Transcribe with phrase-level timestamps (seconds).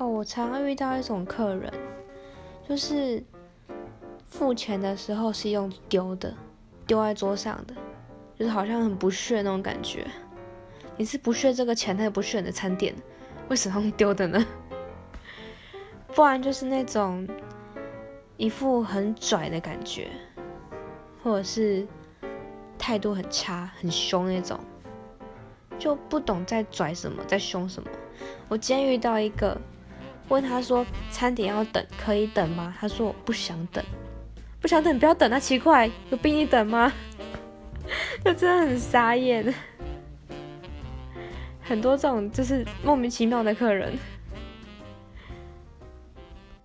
[0.00, 1.72] 哦，我常常遇到一种客人，
[2.68, 3.20] 就是
[4.28, 6.32] 付钱的时候是用丢的，
[6.86, 7.74] 丢在桌上的，
[8.38, 10.06] 就是好像很不屑那种感觉。
[10.96, 12.94] 你是不屑这个钱，他也不屑你的餐点，
[13.48, 14.46] 为什么用丢的呢？
[16.14, 17.26] 不然就是那种
[18.36, 20.08] 一副很拽的感觉，
[21.24, 21.84] 或者是
[22.78, 24.60] 态度很差、很凶那种，
[25.76, 27.90] 就不懂在拽什么，在凶什么。
[28.48, 29.60] 我今天遇到一个。
[30.28, 33.82] 问他说：“餐点要等，可以等吗？”他说：“我不想等，
[34.60, 36.92] 不想等，不要等。”那奇怪，有逼你等吗？
[38.22, 39.54] 他真的很傻眼。
[41.62, 43.92] 很多这种就是莫名其妙的客人。